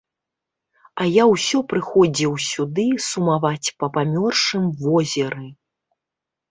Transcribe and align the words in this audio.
А 1.03 1.05
я 1.15 1.27
ўсё 1.33 1.61
прыходзіў 1.73 2.33
сюды 2.49 2.87
сумаваць 3.11 3.67
па 3.83 3.93
памёршым 4.01 4.63
возеры. 4.83 5.47